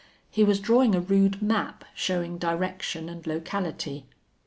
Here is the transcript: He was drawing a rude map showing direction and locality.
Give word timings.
He 0.31 0.43
was 0.43 0.59
drawing 0.59 0.95
a 0.95 0.99
rude 0.99 1.43
map 1.43 1.85
showing 1.93 2.39
direction 2.39 3.07
and 3.07 3.27
locality. 3.27 4.07